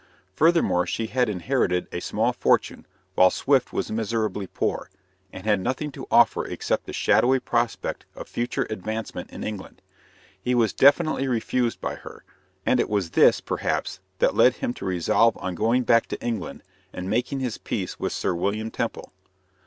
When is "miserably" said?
3.91-4.47